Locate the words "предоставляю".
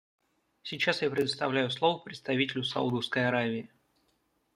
1.11-1.69